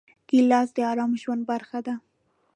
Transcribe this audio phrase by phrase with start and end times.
[0.29, 1.95] ګیلاس د ارام ژوند برخه ده.